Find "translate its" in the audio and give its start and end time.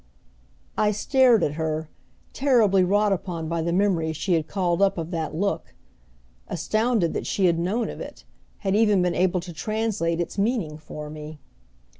9.53-10.39